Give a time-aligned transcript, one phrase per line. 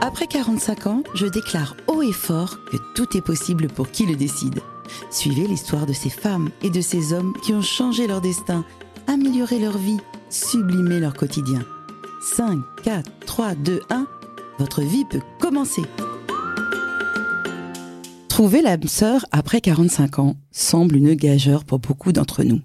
[0.00, 4.16] Après 45 ans, je déclare haut et fort que tout est possible pour qui le
[4.16, 4.60] décide.
[5.10, 8.64] Suivez l'histoire de ces femmes et de ces hommes qui ont changé leur destin,
[9.06, 9.98] amélioré leur vie,
[10.30, 11.64] sublimé leur quotidien.
[12.22, 14.06] 5, 4, 3, 2, 1,
[14.58, 15.82] votre vie peut commencer.
[18.28, 22.60] Trouver l'âme sœur après 45 ans semble une gageure pour beaucoup d'entre nous.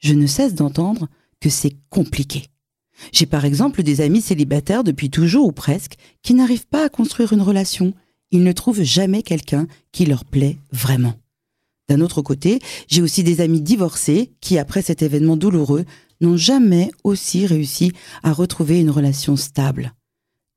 [0.00, 1.08] Je ne cesse d'entendre
[1.40, 2.48] que c'est compliqué.
[3.12, 7.32] J'ai par exemple des amis célibataires depuis toujours ou presque qui n'arrivent pas à construire
[7.32, 7.94] une relation.
[8.30, 11.14] Ils ne trouvent jamais quelqu'un qui leur plaît vraiment.
[11.88, 15.86] D'un autre côté, j'ai aussi des amis divorcés qui, après cet événement douloureux,
[16.20, 17.92] n'ont jamais aussi réussi
[18.22, 19.94] à retrouver une relation stable.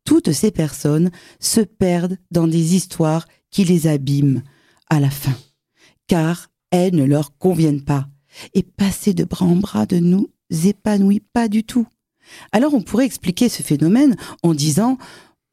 [0.03, 4.41] Toutes ces personnes se perdent dans des histoires qui les abîment
[4.89, 5.35] à la fin,
[6.07, 8.07] car elles ne leur conviennent pas.
[8.53, 11.87] Et passer de bras en bras de nous épanouit pas du tout.
[12.51, 14.97] Alors on pourrait expliquer ce phénomène en disant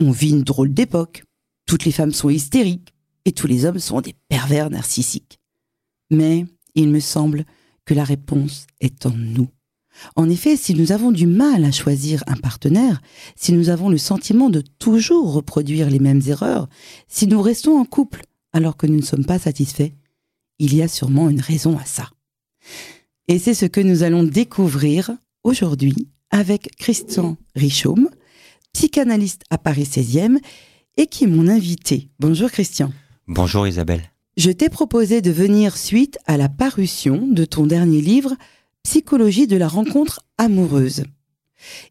[0.00, 1.24] on vit une drôle d'époque,
[1.66, 5.38] toutes les femmes sont hystériques et tous les hommes sont des pervers narcissiques.
[6.10, 7.44] Mais il me semble
[7.84, 9.48] que la réponse est en nous.
[10.14, 13.00] En effet, si nous avons du mal à choisir un partenaire,
[13.34, 16.68] si nous avons le sentiment de toujours reproduire les mêmes erreurs,
[17.08, 19.92] si nous restons en couple alors que nous ne sommes pas satisfaits,
[20.58, 22.10] il y a sûrement une raison à ça.
[23.26, 25.10] Et c'est ce que nous allons découvrir
[25.42, 28.08] aujourd'hui avec Christian Richaume,
[28.72, 30.38] psychanalyste à Paris 16e
[30.96, 32.10] et qui est mon invité.
[32.18, 32.92] Bonjour Christian.
[33.26, 34.02] Bonjour Isabelle.
[34.36, 38.34] Je t'ai proposé de venir suite à la parution de ton dernier livre
[38.84, 41.04] Psychologie de la rencontre amoureuse.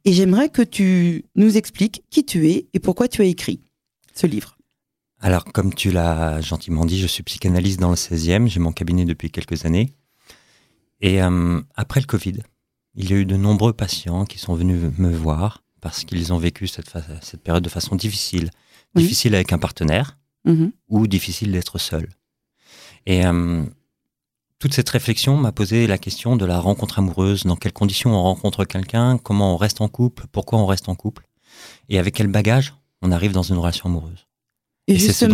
[0.06, 3.62] Et j'aimerais que tu nous expliques qui tu es et pourquoi tu as écrit
[4.16, 4.58] ce livre.
[5.20, 9.06] Alors, comme tu l'as gentiment dit, je suis psychanalyste dans le 16e, j'ai mon cabinet
[9.06, 9.94] depuis quelques années.
[11.02, 12.44] Et euh, après le Covid,
[12.98, 16.38] il y a eu de nombreux patients qui sont venus me voir parce qu'ils ont
[16.38, 18.50] vécu cette, cette, période de façon difficile.
[18.96, 20.72] Difficile avec un partenaire mm-hmm.
[20.90, 22.10] ou difficile d'être seul.
[23.06, 23.64] Et euh,
[24.58, 28.24] toute cette réflexion m'a posé la question de la rencontre amoureuse, dans quelles conditions on
[28.24, 31.28] rencontre quelqu'un, comment on reste en couple, pourquoi on reste en couple,
[31.90, 34.28] et avec quel bagage on arrive dans une relation amoureuse?
[34.88, 35.26] Et, c'est ce,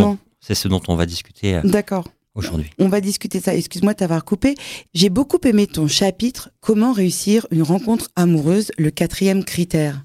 [0.53, 1.61] ce, dont on va discuter.
[2.35, 2.71] Aujourd'hui.
[2.79, 3.55] On va discuter ça.
[3.55, 4.55] Excuse-moi de t'avoir coupé.
[4.93, 10.03] J'ai beaucoup aimé ton chapitre Comment réussir une rencontre amoureuse, le quatrième critère.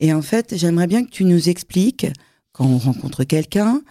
[0.00, 2.06] Et en fait, j'aimerais bien que tu nous expliques,
[2.52, 3.82] quand on rencontre quelqu'un,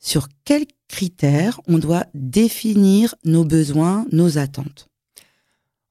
[0.00, 4.88] sur quels critères on doit définir nos besoins, nos attentes.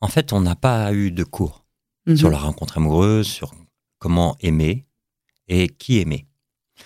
[0.02, 1.66] En fait, on n'a pas eu de cours
[2.06, 2.18] mhm.
[2.18, 3.56] sur la rencontre amoureuse, sur
[3.98, 4.86] comment aimer
[5.48, 6.28] et qui aimer.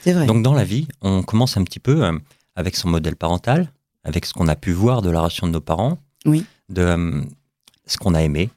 [0.04, 0.26] C'est vrai.
[0.26, 2.18] Donc dans la vie, on commence un petit peu euh,
[2.56, 3.72] avec son modèle parental,
[4.08, 6.46] avec ce qu'on a pu voir de la relation de nos parents, oui.
[6.70, 7.22] de euh,
[7.86, 8.50] ce qu'on a aimé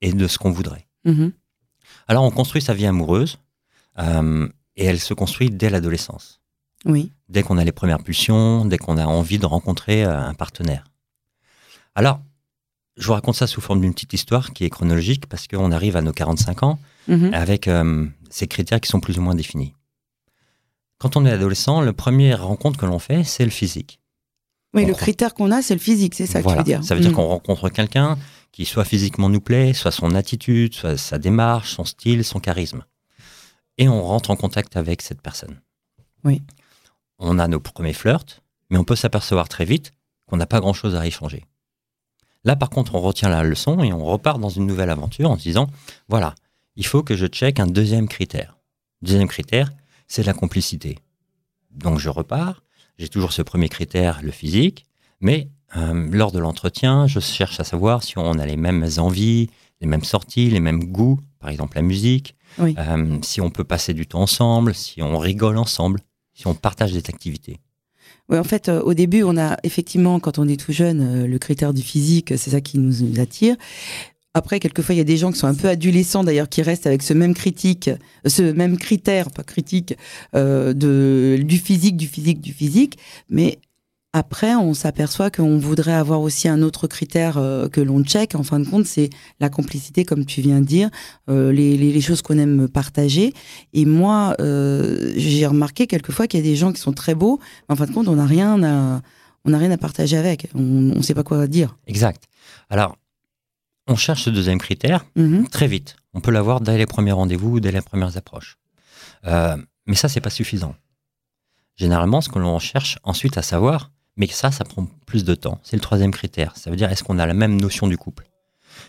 [0.00, 0.86] et de ce qu'on voudrait.
[1.04, 1.32] Mhm.
[2.06, 3.38] Alors on construit sa vie amoureuse
[3.98, 6.40] euh, et elle se construit dès l'adolescence.
[6.84, 7.10] Oui.
[7.28, 10.84] Dès qu'on a les premières pulsions, dès qu'on a envie de rencontrer euh, un partenaire.
[11.96, 12.20] Alors,
[12.96, 15.96] je vous raconte ça sous forme d'une petite histoire qui est chronologique parce qu'on arrive
[15.96, 16.78] à nos 45 ans
[17.08, 17.34] mhm.
[17.34, 17.68] avec
[18.30, 19.74] ces critères qui sont plus ou moins définis.
[20.98, 23.98] Quand on est adolescent, le premier rencontre que l'on fait, c'est le physique.
[24.74, 26.82] Oui, le critère qu'on a, c'est le physique, c'est ça que tu veux dire.
[26.84, 27.14] Ça veut dire mm.
[27.14, 28.18] qu'on rencontre quelqu'un
[28.52, 32.84] qui soit physiquement nous plaît, soit son attitude, soit sa démarche, son style, son charisme.
[33.78, 35.60] Et on rentre en contact avec cette personne.
[36.24, 36.42] Oui.
[37.18, 39.92] On a nos premiers flirts, mais on peut s'apercevoir très vite
[40.26, 41.44] qu'on n'a pas grand-chose à échanger.
[42.44, 45.38] Là, par contre, on retient la leçon et on repart dans une nouvelle aventure en
[45.38, 45.68] se disant,
[46.08, 46.34] voilà,
[46.76, 48.58] il faut que je check un deuxième critère.
[49.02, 49.72] Deuxième critère,
[50.08, 50.98] c'est la complicité.
[51.70, 52.62] Donc je repars,
[52.98, 54.86] j'ai toujours ce premier critère, le physique,
[55.20, 59.50] mais euh, lors de l'entretien, je cherche à savoir si on a les mêmes envies,
[59.80, 63.94] les mêmes sorties, les mêmes goûts, par exemple la musique, euh, si on peut passer
[63.94, 66.00] du temps ensemble, si on rigole ensemble,
[66.34, 67.60] si on partage des activités.
[68.28, 71.38] Oui, en fait, euh, au début, on a effectivement, quand on est tout jeune, le
[71.38, 73.56] critère du physique, c'est ça qui nous attire.
[74.36, 76.88] Après, quelquefois, il y a des gens qui sont un peu adolescents, d'ailleurs, qui restent
[76.88, 77.88] avec ce même critique,
[78.26, 79.96] ce même critère, pas critique,
[80.34, 82.98] euh, de, du physique, du physique, du physique.
[83.30, 83.58] Mais
[84.12, 88.34] après, on s'aperçoit qu'on voudrait avoir aussi un autre critère euh, que l'on check.
[88.34, 89.08] En fin de compte, c'est
[89.38, 90.90] la complicité, comme tu viens de dire,
[91.30, 93.32] euh, les, choses qu'on aime partager.
[93.72, 97.38] Et moi, j'ai remarqué quelquefois qu'il y a des gens qui sont très beaux,
[97.68, 99.00] mais en fin de compte, on n'a rien à,
[99.44, 100.48] on n'a rien à partager avec.
[100.56, 101.76] On ne sait pas quoi dire.
[101.86, 102.24] Exact.
[102.68, 102.96] Alors,
[103.86, 105.48] on cherche ce deuxième critère mhm.
[105.48, 105.96] très vite.
[106.14, 108.56] On peut l'avoir dès les premiers rendez-vous, dès les premières approches.
[109.26, 110.74] Euh, mais ça, c'est pas suffisant.
[111.76, 115.58] Généralement, ce que l'on cherche ensuite à savoir, mais ça, ça prend plus de temps.
[115.62, 116.56] C'est le troisième critère.
[116.56, 118.28] Ça veut dire, est-ce qu'on a la même notion du couple?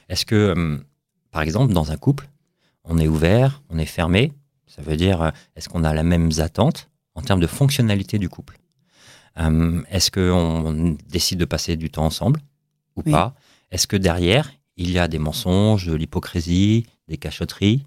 [0.07, 0.77] Est-ce que, euh,
[1.31, 2.29] par exemple, dans un couple,
[2.83, 4.33] on est ouvert, on est fermé
[4.67, 8.29] Ça veut dire, euh, est-ce qu'on a la même attente en termes de fonctionnalité du
[8.29, 8.57] couple?
[9.89, 12.39] Est-ce qu'on décide de passer du temps ensemble
[12.95, 13.11] ou Oui.
[13.11, 13.35] pas?
[13.69, 17.85] Est-ce que derrière, il y a des mensonges, de l'hypocrisie, des cachotteries.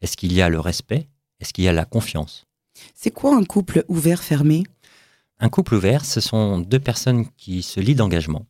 [0.00, 1.08] Est-ce qu'il y a le respect?
[1.40, 2.46] Est-ce qu'il y a la confiance?
[2.94, 4.64] C'est quoi un couple ouvert, fermé?
[5.40, 8.46] Un couple ouvert, ce sont deux personnes qui se lient d'engagement,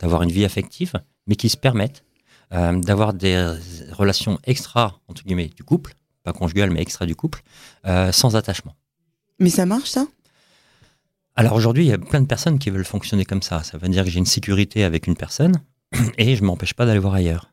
[0.00, 0.92] d'avoir une vie affective,
[1.26, 2.04] mais qui se permettent
[2.52, 3.54] euh, d'avoir des
[3.92, 7.42] relations extra, entre guillemets, du couple, pas conjugales, mais extra du couple,
[7.86, 8.76] euh, sans attachement.
[9.38, 10.06] Mais ça marche, ça?
[11.34, 13.62] Alors aujourd'hui, il y a plein de personnes qui veulent fonctionner comme ça.
[13.62, 15.54] Ça veut dire que j'ai une sécurité avec une personne
[16.18, 17.52] et je m'empêche pas d'aller voir ailleurs.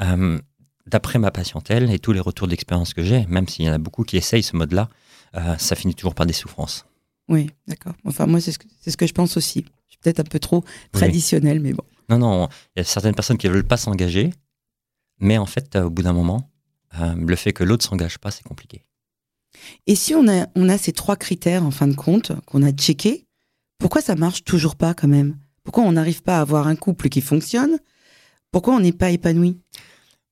[0.00, 0.38] Euh,
[0.86, 3.78] D'après ma patientèle et tous les retours d'expérience que j'ai, même s'il y en a
[3.78, 4.88] beaucoup qui essayent ce mode-là,
[5.36, 6.86] euh, ça finit toujours par des souffrances.
[7.28, 7.94] Oui, d'accord.
[8.04, 8.58] Enfin, moi, c'est ce,
[8.90, 9.64] ce que je pense aussi.
[9.86, 11.84] Je suis peut-être un peu trop traditionnel, mais bon.
[12.08, 14.30] Non, non, il y a certaines personnes qui ne veulent pas s'engager,
[15.20, 16.50] mais en fait, euh, au bout d'un moment,
[17.00, 18.84] euh, le fait que l'autre s'engage pas, c'est compliqué.
[19.86, 22.72] Et si on a, on a ces trois critères, en fin de compte, qu'on a
[22.72, 23.24] checkés,
[23.78, 25.36] pourquoi ça marche toujours pas quand même?
[25.64, 27.78] Pourquoi on n'arrive pas à avoir un couple qui fonctionne?
[28.50, 29.58] Pourquoi on n'est pas épanoui?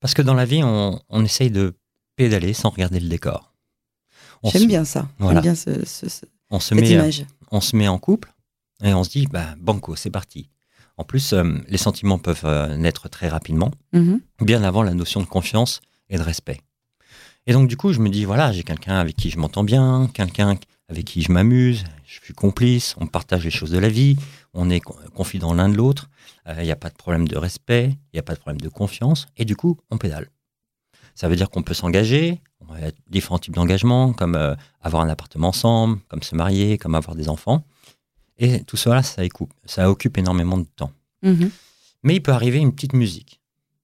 [0.00, 1.74] Parce que dans la vie, on, on essaye de
[2.16, 3.54] pédaler sans regarder le décor.
[4.44, 5.08] J'aime se- bien ça.
[5.18, 5.40] Voilà.
[5.40, 7.24] J'aime bien ce, ce- ce- On se cette met, euh, image.
[7.50, 8.32] on se met en couple
[8.82, 10.48] et on se dit, bah, banco, c'est parti.
[10.96, 14.20] En plus, euh, les sentiments peuvent euh, naître très rapidement, Mhm.
[14.40, 16.60] bien avant la notion de confiance et de respect.
[17.46, 20.10] Et donc, du coup, je me dis, voilà, j'ai quelqu'un avec qui je m'entends bien,
[20.12, 20.56] quelqu'un
[20.90, 24.16] avec qui je m'amuse, je suis complice, on partage les choses de la vie,
[24.52, 26.10] on est co- confident l'un de l'autre,
[26.48, 28.60] euh, il n'y a pas de problème de respect, il n'y a pas de problème
[28.60, 30.28] de confiance, et du coup, on pédale.
[31.14, 35.08] Ça veut dire qu'on peut s'engager, on a différents types d'engagement, comme euh, avoir un
[35.08, 37.64] appartement ensemble, comme se marier, comme avoir des enfants.
[38.38, 39.22] Et tout cela, ça
[39.66, 40.92] ça occupe énormément de temps.
[41.22, 41.50] Mhm.
[42.02, 43.40] Mais il peut arriver une petite musique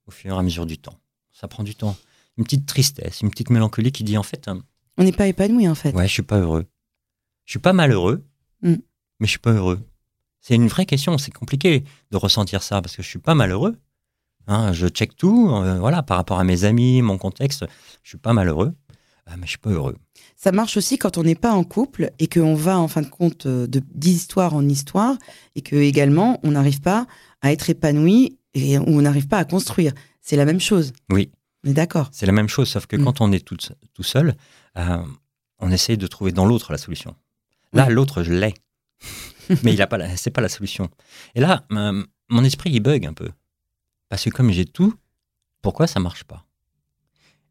[0.07, 0.99] au fur et à mesure du temps.
[1.33, 1.97] Ça prend du temps.
[2.39, 4.55] Une petite tristesse, une petite mélancolie qui dit en fait, euh,
[4.97, 5.93] On n'est pas épanoui, en fait.
[5.95, 6.65] ouais, je suis pas heureux.
[7.47, 8.23] Je suis pas malheureux,
[8.63, 8.75] Mm.
[9.21, 9.81] mais je suis pas heureux.
[10.41, 11.17] C'est une vraie question.
[11.19, 13.77] C'est compliqué de ressentir ça parce que je suis pas malheureux.
[14.49, 17.65] Hein, je check tout, euh, voilà, par rapport à mes amis, mon contexte.
[18.05, 18.73] Je suis pas malheureux,
[19.29, 19.97] euh, mais je suis pas heureux.
[20.37, 23.09] Ça marche aussi quand on n'est pas en couple et qu'on va, en fin de
[23.09, 25.17] compte, euh, de d'histoire en histoire
[25.57, 27.07] et que également, on n'arrive pas
[27.43, 29.93] à être épanoui et on n'arrive pas à construire.
[30.21, 30.93] C'est la même chose.
[31.11, 31.31] Oui.
[31.65, 32.09] Est d'accord.
[32.13, 33.05] C'est la même chose, sauf que Mm.
[33.05, 33.57] quand on est tout,
[33.95, 34.37] tout seul,
[34.79, 35.03] euh,
[35.59, 37.17] on essaye de trouver dans l'autre la solution.
[37.73, 38.55] Là, l'autre, je l'ai.
[39.63, 40.89] Mais il a pas, la- c'est pas la solution.
[41.35, 43.31] Et là, euh, mon esprit, il bug un peu.
[44.09, 44.95] Parce que comme j'ai tout,
[45.63, 46.45] pourquoi ça marche pas?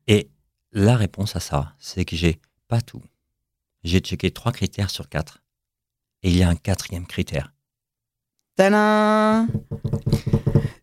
[0.07, 0.29] Et
[0.71, 3.01] la réponse à ça, c'est que j'ai pas tout.
[3.83, 5.41] J'ai checké trois critères sur quatre.
[6.23, 7.53] Et il y a un quatrième critère.
[8.55, 9.47] Tadam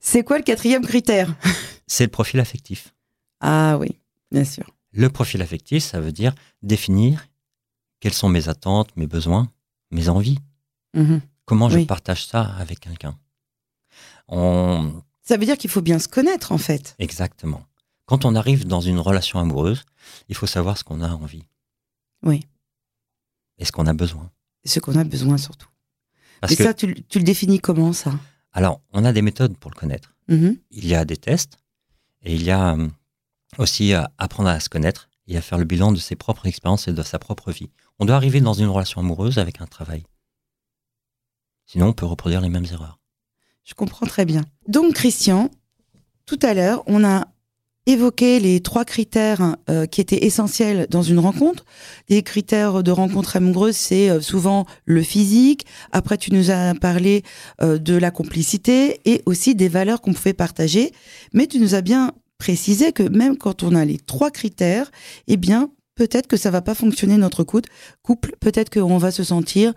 [0.00, 1.35] C'est quoi le quatrième critère?
[1.87, 2.94] C'est le profil affectif.
[3.40, 3.99] Ah oui,
[4.31, 4.70] bien sûr.
[4.93, 7.26] Le profil affectif, ça veut dire définir
[8.02, 9.49] quelles sont mes attentes, mes besoins,
[9.93, 10.38] mes envies?
[10.94, 11.20] Mhm.
[11.44, 11.87] Comment je Oui.
[11.87, 13.16] partage ça avec quelqu'un?
[14.28, 15.02] On...
[15.22, 16.96] Ça veut dire qu'il faut bien se connaître, en fait.
[16.99, 17.62] Exactement.
[18.06, 19.84] Quand on arrive dans une relation amoureuse,
[20.28, 21.44] il faut savoir ce qu'on a envie.
[22.25, 22.44] Oui.
[23.58, 24.31] Et ce qu'on a besoin.
[24.64, 25.69] Ce qu'on a besoin, surtout.
[26.40, 28.12] Parce Et que, ça, tu, le- tu le définis comment, ça?
[28.52, 30.16] Alors, on a des méthodes pour le connaître.
[30.28, 30.56] Mhm.
[30.72, 31.56] Il y a des tests
[32.22, 32.88] et il y a euh,
[33.58, 36.88] aussi à apprendre à se connaître et à faire le bilan de ses propres expériences
[36.88, 37.70] et de sa propre vie.
[38.02, 40.02] On doit arriver dans une relation amoureuse avec un travail.
[41.66, 42.99] Sinon, on peut reproduire les mêmes erreurs.
[43.62, 44.42] Je comprends très bien.
[44.66, 45.50] Donc, Christian,
[46.26, 47.28] tout à l'heure, on a
[47.87, 51.64] évoqué les trois critères euh, qui étaient essentiels dans une rencontre.
[52.09, 55.64] Des critères de rencontre amoureuse, c'est euh, souvent le physique.
[55.92, 57.23] Après, tu nous as parlé
[57.61, 60.90] euh, de la complicité et aussi des valeurs qu'on pouvait partager.
[61.35, 64.90] Mais tu nous as bien précisé que même quand on a les trois critères,
[65.28, 67.70] eh bien, peut-être que ça va pas fonctionner notre couple.
[68.40, 69.72] Peut-être qu'on va se sentir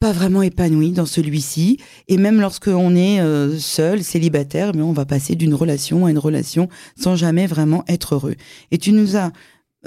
[0.00, 1.78] pas vraiment épanoui dans celui-ci.
[2.08, 6.18] Et même lorsqu'on est euh, seul, célibataire, mais on va passer d'une relation à une
[6.18, 8.34] relation sans jamais vraiment être heureux.
[8.70, 9.32] Et tu nous as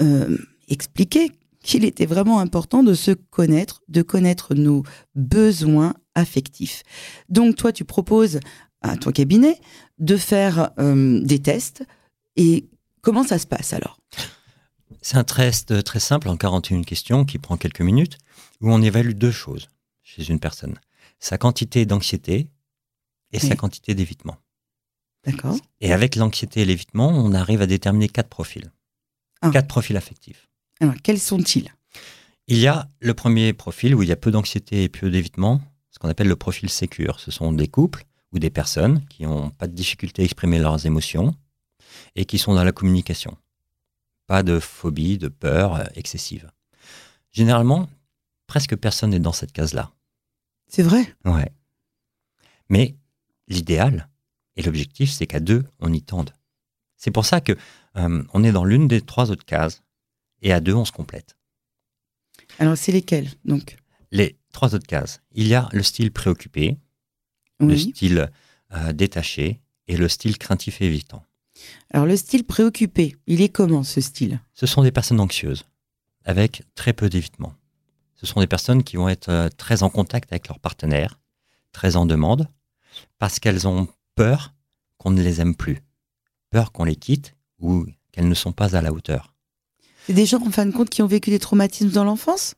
[0.00, 0.36] euh,
[0.68, 1.30] expliqué
[1.62, 4.82] qu'il était vraiment important de se connaître, de connaître nos
[5.14, 6.82] besoins affectifs.
[7.28, 8.40] Donc toi, tu proposes
[8.80, 9.60] à ton cabinet
[9.98, 11.84] de faire euh, des tests.
[12.36, 12.68] Et
[13.02, 13.98] comment ça se passe alors?
[15.02, 18.18] C'est un test très simple en 41 questions qui prend quelques minutes
[18.60, 19.68] où on évalue deux choses
[20.02, 20.78] chez une personne.
[21.20, 22.48] Sa quantité d'anxiété
[23.32, 24.36] et sa quantité d'évitement.
[25.24, 28.70] D'accord Et avec l'anxiété et l'évitement, on arrive à déterminer quatre profils.
[29.42, 29.50] Ah.
[29.50, 30.48] Quatre profils affectifs.
[30.80, 31.72] Alors, quels sont-ils?
[32.46, 35.60] Il y a le premier profil où il y a peu d'anxiété et peu d'évitement,
[35.90, 37.20] ce qu'on appelle le profil sécure.
[37.20, 40.86] Ce sont des couples ou des personnes qui n'ont pas de difficulté à exprimer leurs
[40.86, 41.34] émotions
[42.14, 43.36] et qui sont dans la communication.
[44.28, 46.52] Pas de phobie, de peur euh, excessive.
[47.32, 47.88] Généralement,
[48.46, 49.90] presque personne n'est dans cette case-là.
[50.68, 51.16] C'est vrai?
[51.24, 51.50] Ouais.
[52.68, 52.94] Mais
[53.48, 54.08] l'idéal
[54.54, 56.32] et l'objectif, c'est qu'à deux, on y tende.
[56.96, 57.56] C'est pour ça que
[57.96, 59.82] euh, on est dans l'une des trois autres cases
[60.42, 61.36] et à deux, on se complète.
[62.58, 63.76] Alors, c'est lesquelles donc?
[64.10, 65.22] Les trois autres cases.
[65.32, 66.76] Il y a le style préoccupé,
[67.60, 68.30] le style
[68.72, 71.24] euh, détaché et le style craintif et évitant.
[71.90, 74.40] Alors, le style préoccupé, il est comment ce style?
[74.54, 75.64] Ce sont des personnes anxieuses,
[76.24, 77.54] avec très peu d'évitement.
[78.14, 81.18] Ce sont des personnes qui vont être euh, très en contact avec leur partenaire,
[81.72, 82.48] très en demande,
[83.18, 84.52] parce qu'elles ont peur
[84.98, 85.82] qu'on ne les aime plus,
[86.50, 89.34] peur qu'on les quitte ou qu'elles ne sont pas à la hauteur.
[90.06, 92.54] C'est des gens, en fin de compte, qui ont vécu des traumatismes dans l'enfance?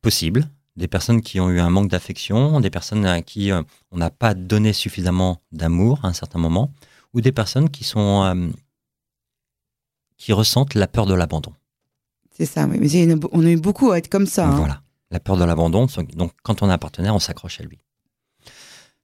[0.00, 3.98] Possible, des personnes qui ont eu un manque d'affection, des personnes à qui euh, on
[3.98, 6.72] n'a pas donné suffisamment d'amour à un certain moment,
[7.14, 8.48] ou des personnes qui sont euh,
[10.16, 11.52] qui ressentent la peur de l'abandon.
[12.30, 12.78] C'est ça, oui.
[12.80, 14.48] Mais on a eu beaucoup à être comme ça.
[14.48, 14.56] hein.
[14.56, 15.86] Voilà, la peur de l'abandon.
[16.14, 17.78] Donc, quand on a un partenaire, on s'accroche à lui.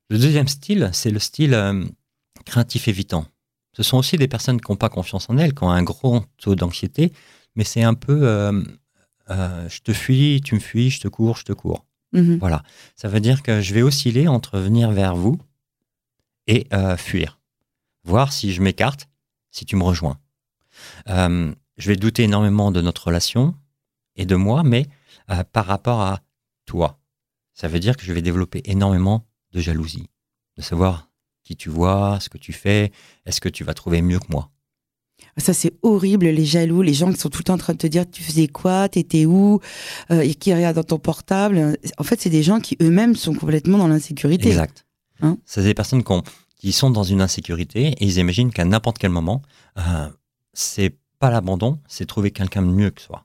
[0.08, 1.84] Le deuxième style, c'est le style euh,
[2.46, 3.26] craintif évitant.
[3.74, 6.24] Ce sont aussi des personnes qui n'ont pas confiance en elles, qui ont un gros
[6.38, 7.12] taux d'anxiété,
[7.54, 8.62] mais c'est un peu euh,
[9.30, 11.84] euh, je te fuis, tu me fuis, je te cours, je te cours.
[12.12, 12.38] Mhm.
[12.38, 12.62] Voilà.
[12.96, 15.36] Ça veut dire que je vais osciller entre venir vers vous
[16.46, 17.37] et fuir.
[18.04, 19.08] Voir si je m'écarte,
[19.50, 20.18] si tu me rejoins.
[21.08, 23.54] Euh, je vais douter énormément de notre relation
[24.16, 24.86] et de moi, mais
[25.30, 26.20] euh, par rapport à
[26.66, 26.98] toi.
[27.54, 30.08] Ça veut dire que je vais développer énormément de jalousie,
[30.56, 31.08] de savoir
[31.42, 32.92] qui tu vois, ce que tu fais,
[33.26, 34.50] est-ce que tu vas trouver mieux que moi?
[35.36, 37.78] Ça, c'est horrible, les jaloux, les gens qui sont tout le temps en train de
[37.78, 39.60] te dire tu faisais quoi, t'étais où,
[40.10, 41.76] euh, et qui regardent dans ton portable.
[41.96, 44.48] En fait, c'est des gens qui eux-mêmes sont complètement dans l'insécurité.
[44.48, 44.86] Exact.
[45.20, 45.38] Hein?
[45.44, 46.22] C'est des personnes qui, ont-
[46.58, 49.42] qui sont dans une insécurité et ils imaginent qu'à n'importe quel moment,
[49.78, 50.08] euh,
[50.52, 53.24] c'est pas l'abandon, c'est trouver quelqu'un de mieux que soi.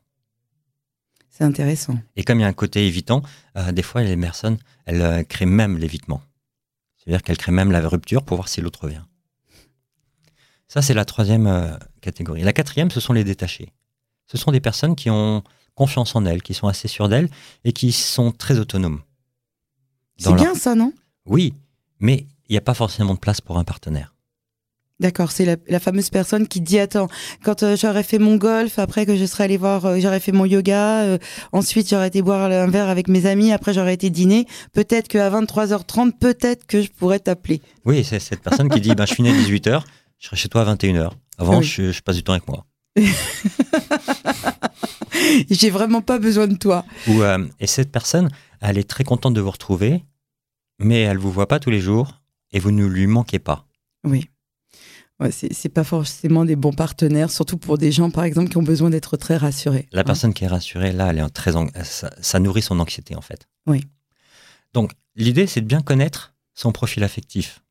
[1.30, 1.98] C'est intéressant.
[2.16, 3.24] Et comme il y a un côté évitant,
[3.58, 6.22] euh, des fois les personnes, elles euh, créent même l'évitement.
[6.98, 9.02] C'est-à-dire qu'elles créent même la rupture pour voir si l'autre revient.
[10.68, 12.42] Ça, c'est la troisième euh, catégorie.
[12.44, 13.74] La quatrième, ce sont les détachés.
[14.26, 15.44] Ce sont des personnes qui ont
[15.76, 17.30] confiance en elles, qui sont assez sûres d'elles
[17.64, 19.02] et qui sont très autonomes.
[20.18, 20.94] C'est leur- bien ça, non?
[21.26, 21.54] Oui,
[22.00, 24.10] mais il n'y a pas forcément de place pour un partenaire.
[25.00, 27.08] D'accord, c'est la, la fameuse personne qui dit attends,
[27.44, 30.32] quand euh, j'aurais fait mon golf, après que je serais allé voir, euh, j'aurais fait
[30.32, 31.18] mon yoga, euh,
[31.52, 35.30] ensuite j'aurais été boire un verre avec mes amis, après j'aurais été dîner, peut-être qu'à
[35.32, 37.60] 23h30, peut-être que je pourrais t'appeler.
[37.86, 39.82] Oui, c'est cette personne qui dit ben, je finis à 18h,
[40.20, 41.10] je serai chez toi à 21h.
[41.40, 41.64] Avant, Oui.
[41.66, 42.66] je, je passe du temps avec moi.
[45.50, 46.86] J'ai vraiment pas besoin de toi.
[47.08, 48.30] Ou, euh, et cette personne,
[48.62, 50.04] elle est très contente de vous retrouver,
[50.80, 52.22] mais elle vous voit pas tous les jours
[52.54, 53.66] et vous ne lui manquez pas.
[54.06, 54.30] Oui.
[55.20, 58.64] Ouais, c'est pas forcément des bons partenaires, surtout pour des gens, par exemple, qui ont
[58.64, 59.88] besoin d'être très rassurés.
[59.92, 60.04] La Hein.
[60.06, 61.52] personne qui est rassurée, là, elle est en très
[61.84, 63.48] ça, ça nourrit son anxiété en fait.
[63.68, 63.86] Oui.
[64.74, 67.64] Donc l'idée, c'est de bien connaître son profil affectif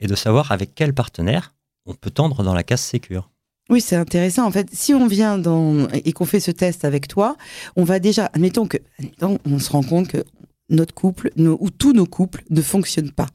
[0.00, 1.54] et de savoir avec quel partenaire
[1.86, 3.30] on peut tendre dans la case sécure.
[3.70, 4.44] Oui, c'est intéressant.
[4.46, 7.36] En fait, si on vient dans et qu'on fait ce test avec toi,
[7.76, 10.22] on va déjà, admettons que, admettons, on se rend compte que
[10.68, 13.28] notre couple, nos- ou tous nos couples ne fonctionnent pas.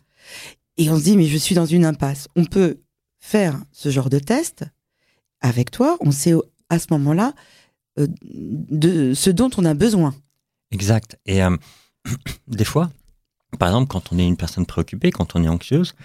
[0.79, 2.29] Et on se dit, mais je suis dans une impasse.
[2.37, 2.79] On peut
[3.19, 4.63] faire ce genre de test
[5.41, 5.97] avec toi.
[5.99, 6.33] On sait
[6.69, 7.33] à ce moment-là
[7.99, 10.15] euh, de ce dont on a besoin.
[10.71, 11.19] Exact.
[11.25, 11.55] Et euh,
[12.47, 12.89] des fois,
[13.59, 15.95] par exemple, quand on est une personne préoccupée, quand on est anxieuse,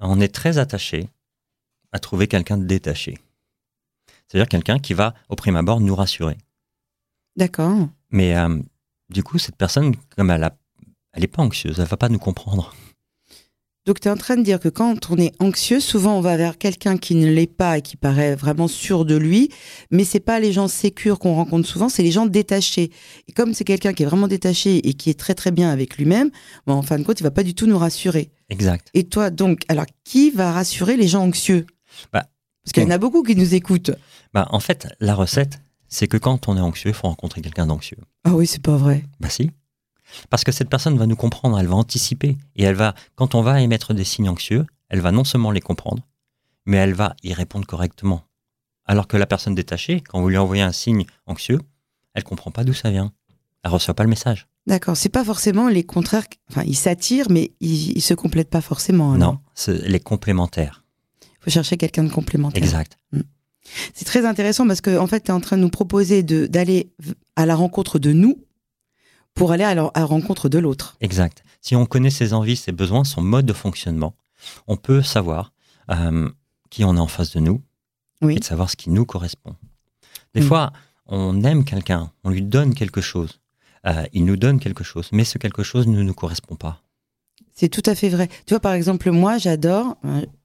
[0.00, 1.08] on est très attaché
[1.92, 3.18] à trouver quelqu'un de détaché.
[4.26, 6.36] C'est-à-dire quelqu'un qui va, au prime abord, nous rassurer.
[7.36, 7.88] D'accord.
[8.10, 8.58] Mais euh,
[9.10, 10.50] du coup, cette personne, comme elle
[11.16, 12.74] n'est pas anxieuse, elle va pas nous comprendre.
[13.86, 16.38] Donc, tu es en train de dire que quand on est anxieux, souvent on va
[16.38, 19.50] vers quelqu'un qui ne l'est pas et qui paraît vraiment sûr de lui,
[19.90, 22.90] mais c'est pas les gens sécures qu'on rencontre souvent, c'est les gens détachés.
[23.28, 25.98] Et comme c'est quelqu'un qui est vraiment détaché et qui est très très bien avec
[25.98, 26.30] lui-même,
[26.66, 28.30] bon, en fin de compte, il va pas du tout nous rassurer.
[28.48, 28.88] Exact.
[28.94, 31.66] Et toi, donc, alors qui va rassurer les gens anxieux?
[32.10, 32.26] Bah,
[32.64, 33.90] Parce qu'il y en a beaucoup qui nous écoutent.
[34.32, 37.66] Bah, en fait, la recette, c'est que quand on est anxieux, il faut rencontrer quelqu'un
[37.66, 37.98] d'anxieux.
[38.24, 39.04] Ah oui, c'est pas vrai.
[39.20, 39.50] Bah si.
[40.30, 42.36] Parce que cette personne va nous comprendre, elle va anticiper.
[42.56, 45.60] Et elle va, quand on va émettre des signes anxieux, elle va non seulement les
[45.60, 46.02] comprendre,
[46.66, 48.22] mais elle va y répondre correctement.
[48.86, 51.60] Alors que la personne détachée, quand vous lui envoyez un signe anxieux,
[52.14, 53.12] elle comprend pas d'où ça vient.
[53.62, 54.46] Elle reçoit pas le message.
[54.66, 56.24] D'accord, c'est pas forcément les contraires.
[56.50, 59.14] Enfin, ils s'attirent, mais ils, ils se complètent pas forcément.
[59.16, 60.84] Non, c'est les complémentaires.
[61.40, 62.62] faut chercher quelqu'un de complémentaire.
[62.62, 62.98] Exact.
[63.94, 66.92] C'est très intéressant parce que en fait, tu es en train de nous proposer d'aller
[67.36, 68.38] à la rencontre de nous
[69.34, 70.96] pour aller à la, à la rencontre de l'autre.
[71.00, 71.44] Exact.
[71.60, 74.14] Si on connaît ses envies, ses besoins, son mode de fonctionnement,
[74.66, 75.52] on peut savoir
[75.90, 76.30] euh,
[76.70, 77.62] qui on est en face de nous
[78.22, 78.36] Oui.
[78.36, 79.56] et de savoir ce qui nous correspond.
[80.34, 80.44] Des Mm.
[80.46, 80.72] fois,
[81.06, 83.40] on aime quelqu'un, on lui donne quelque chose.
[83.86, 86.80] euh, il nous donne quelque chose, mais ce quelque chose ne nous correspond pas.
[87.52, 88.28] C'est tout à fait vrai.
[88.46, 89.96] Tu vois, par exemple, moi, j'adore.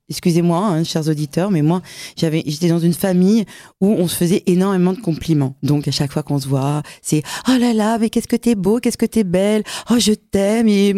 [0.09, 1.81] Excusez-moi, hein, chers auditeurs, mais moi,
[2.17, 3.45] j'avais, j'étais dans une famille
[3.79, 5.55] où on se faisait énormément de compliments.
[5.63, 8.55] Donc, à chaque fois qu'on se voit, c'est oh là là, mais qu'est-ce que t'es
[8.55, 10.93] beau, qu'est-ce que t'es belle, oh je t'aime et,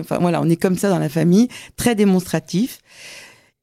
[0.00, 2.80] enfin voilà, on est comme ça dans la famille, très démonstratif.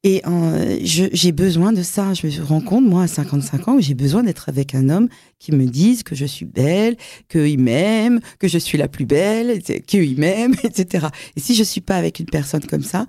[0.06, 2.12] Et euh, j'ai besoin de ça.
[2.12, 5.08] Je me rends compte, moi, à 55 ans, j'ai besoin d'être avec un homme
[5.38, 6.96] qui me dise que je suis belle,
[7.30, 11.06] qu'il m'aime, que je suis la plus belle, qu'il m'aime, etc.
[11.36, 13.06] Et si je suis pas avec une personne comme ça,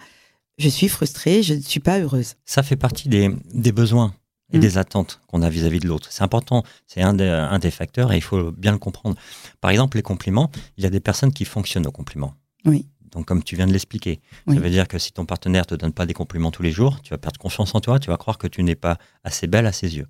[0.57, 2.35] je suis frustrée, je ne suis pas heureuse.
[2.45, 4.13] Ça fait partie des, des besoins
[4.53, 4.61] et Mm.
[4.61, 6.07] des attentes qu'on a vis-à-vis de l'autre.
[6.11, 9.17] C'est important, c'est un, des- un des facteurs et il faut bien le comprendre.
[9.59, 12.35] Par exemple, les compliments, il y a des personnes qui fonctionnent aux compliments.
[12.63, 12.87] Oui.
[13.11, 14.55] Donc, comme tu viens de l'expliquer, Oui.
[14.55, 17.01] ça veut dire que si ton partenaire te donne pas des compliments tous les jours,
[17.01, 19.65] tu vas perdre confiance en toi, tu vas croire que tu n'es pas assez belle
[19.65, 20.07] à ses yeux.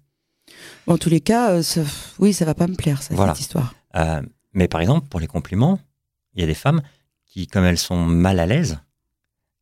[0.87, 1.81] En tous les cas, euh, ça-
[2.19, 3.33] oui, ça va pas me plaire, ça, Voilà.
[3.33, 3.73] cette histoire.
[3.95, 4.21] Euh,
[4.53, 5.79] mais par exemple, pour les compliments,
[6.33, 6.81] il y a des femmes
[7.25, 8.79] qui, comme elles sont mal à l'aise,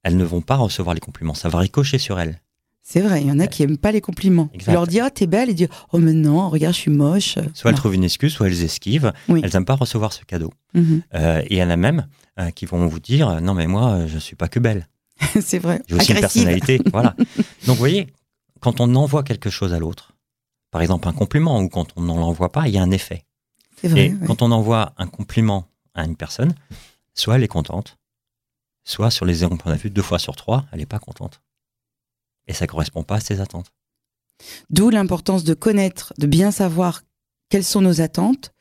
[0.04, 1.34] elles ne vont pas recevoir les compliments.
[1.34, 2.42] Ça va ricocher sur elles.
[2.86, 4.50] C'est vrai, il y en a qui aiment pas les compliments.
[4.54, 4.74] Exact.
[4.74, 7.38] Leur dis, ah, t'es belle, et disent, oh, mais non, regarde, je suis moche.
[7.54, 9.14] Soit elles trouvent une excuse, soit elles esquivent.
[9.30, 9.40] Oui.
[9.42, 10.52] Elles n'aiment pas recevoir ce cadeau.
[10.74, 11.02] Mhm.
[11.14, 12.08] Euh, et il y en a même
[12.40, 14.88] euh, qui vont vous dire euh, non mais moi euh, je suis pas que belle,
[15.40, 15.84] c'est vrai.
[15.88, 16.82] j'ai aussi une personnalité.
[16.92, 17.16] voilà.
[17.68, 18.08] Donc vous voyez,
[18.60, 20.14] quand on envoie quelque chose à l'autre,
[20.72, 23.24] par exemple un compliment ou quand on n'en l'envoie pas, il y a un effet.
[23.80, 24.08] C'est vrai.
[24.08, 24.26] et ouais.
[24.26, 26.56] quand on envoie un compliment à une personne,
[27.14, 28.00] soit elle est contente,
[28.84, 31.42] soit sur les zéros qu'on a vu deux fois sur trois, elle n'est pas contente.
[32.48, 33.72] Et ça correspond pas à ses attentes.
[34.70, 37.04] D'où l'importance de connaître, de bien savoir
[37.50, 38.52] quelles sont nos attentes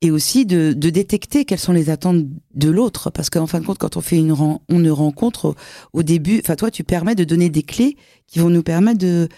[0.00, 3.10] et aussi de, de détecter quelles sont les attentes de l'autre.
[3.10, 5.54] Parce qu'en fin de compte, quand on fait une, ren- une rencontre
[5.92, 9.28] au, début, enfin toi, tu permets de donner des clés qui vont nous permettre de,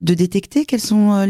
[0.00, 1.26] de détecter quelles sont euh,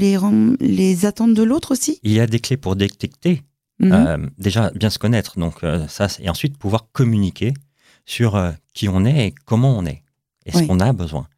[0.60, 2.00] les, attentes de l'autre aussi.
[2.02, 3.42] Il y a des clés pour détecter
[3.78, 3.92] Mhm.
[3.92, 7.52] Euh, déjà bien se connaître, donc euh, ça, et ensuite pouvoir communiquer
[8.06, 10.02] sur euh, qui on est et comment on est
[10.46, 10.66] et ce Oui.
[10.66, 11.28] qu'on a besoin.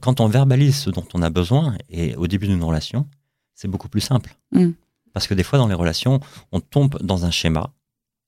[0.00, 3.08] Quand on verbalise ce dont on a besoin et au début d'une relation,
[3.54, 4.34] c'est beaucoup plus simple.
[4.52, 4.70] Mm.
[5.14, 6.20] Parce que des fois dans les relations,
[6.52, 7.72] on tombe dans un schéma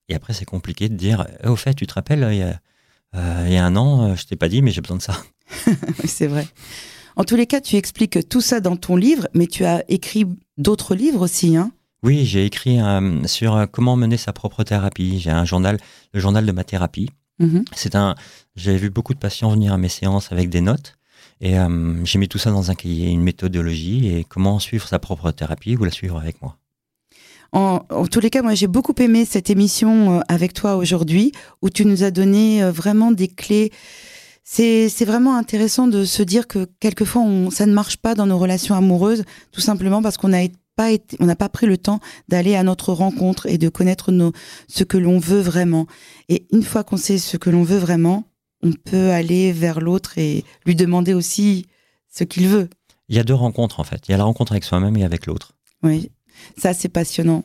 [0.09, 2.59] et après c'est compliqué de dire Eh, au fait, tu te rappelles il y a,
[3.14, 5.03] euh, il y a un an, euh, je t'ai pas dit mais j'ai besoin de
[5.03, 5.23] ça.
[6.05, 6.47] C'est vrai.
[7.16, 10.27] En tous les cas, tu expliques tout ça dans ton livre, mais tu as écrit
[10.57, 11.57] d'autres livres aussi.
[11.57, 11.70] Hein
[12.03, 15.20] Oui, j'ai écrit euh, sur comment mener sa propre thérapie.
[15.20, 15.79] J'ai un journal,
[16.12, 17.11] le journal de ma thérapie.
[17.38, 17.64] Mhm.
[17.75, 18.14] C'est un.
[18.57, 20.97] J'ai vu beaucoup de patients venir à mes séances avec des notes
[21.40, 24.99] et euh, j'ai mis tout ça dans un cahier, une méthodologie et comment suivre sa
[24.99, 26.57] propre thérapie ou la suivre avec moi.
[27.53, 31.33] En, en tous les cas, moi j'ai beaucoup aimé cette émission euh, avec toi aujourd'hui
[31.62, 33.73] où tu nous as donné euh, vraiment des clés.
[34.47, 38.38] C'est vraiment intéressant de se dire que quelquefois on, ça ne marche pas dans nos
[38.38, 40.44] relations amoureuses, tout simplement parce qu'on n'a
[40.77, 44.13] pas été, on n'a pas pris le temps d'aller à notre rencontre et de connaître
[44.13, 44.33] nos,
[44.69, 45.87] ce que l'on veut vraiment.
[46.29, 48.25] Et une fois qu'on sait ce que l'on veut vraiment,
[48.63, 51.67] on peut aller vers l'autre et lui demander aussi
[52.09, 52.69] ce qu'il veut.
[53.09, 54.09] Il y a deux rencontres en fait.
[54.09, 55.53] Il y a la rencontre avec soi-même et avec l'autre.
[55.83, 56.11] Oui,
[56.57, 57.45] ça c'est passionnant.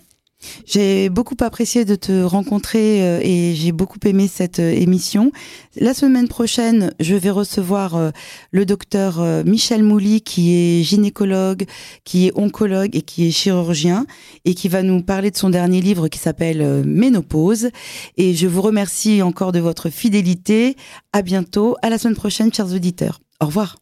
[0.65, 5.32] J'ai beaucoup apprécié de te rencontrer euh, et j'ai beaucoup aimé cette euh, émission.
[5.75, 8.12] La semaine prochaine, je vais recevoir euh,
[8.52, 11.65] le docteur Michel Mouly qui est gynécologue,
[12.04, 14.06] qui est oncologue et qui est chirurgien
[14.45, 17.69] et qui va nous parler de son dernier livre qui s'appelle Ménopause.
[18.17, 20.75] Et je vous remercie encore de votre fidélité.
[21.13, 23.19] À bientôt, à la semaine prochaine, chers auditeurs.
[23.41, 23.78] Au revoir.